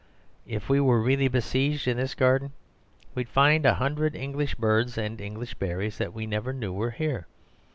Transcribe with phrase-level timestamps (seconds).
[0.47, 2.53] If we were really besieged in this garden,
[3.13, 7.27] we'd find a hundred English birds and English berries that we never knew were here.